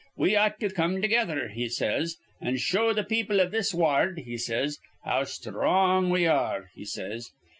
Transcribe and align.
'We 0.17 0.35
ought 0.35 0.59
to 0.61 0.71
come 0.71 0.99
together,' 0.99 1.49
he 1.49 1.69
says, 1.69 2.17
'an' 2.41 2.57
show 2.57 2.91
the 2.91 3.03
people 3.03 3.39
iv 3.39 3.51
this 3.51 3.71
ward,' 3.71 4.21
he 4.25 4.35
says, 4.35 4.79
'how 5.03 5.25
sthrong 5.25 6.09
we 6.09 6.25
are,' 6.25 6.71
he 6.73 6.85
says. 6.85 7.29